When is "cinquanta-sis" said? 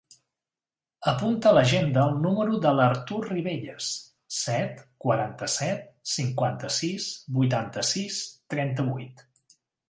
6.15-7.11